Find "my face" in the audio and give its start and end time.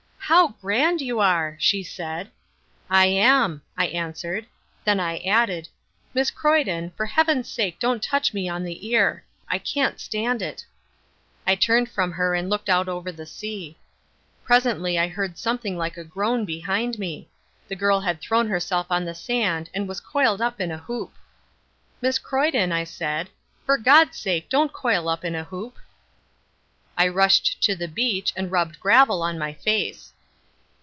29.37-30.13